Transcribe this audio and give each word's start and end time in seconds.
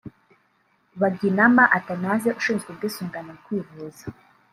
Baginama 1.01 1.63
Athanase 1.77 2.29
ushinzwe 2.39 2.67
ubwisungane 2.71 3.29
mu 3.37 3.41
kwivuza 3.45 4.05